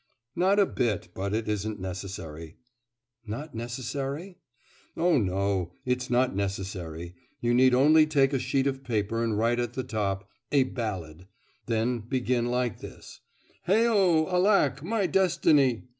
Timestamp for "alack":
14.33-14.81